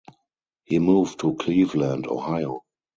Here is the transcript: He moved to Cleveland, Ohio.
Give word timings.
He 0.65 0.79
moved 0.79 1.19
to 1.19 1.35
Cleveland, 1.35 2.07
Ohio. 2.07 2.63